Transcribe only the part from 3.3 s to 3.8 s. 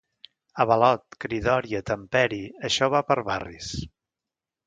barris.